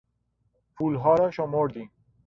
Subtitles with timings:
[0.75, 1.91] پولها را شمردیم.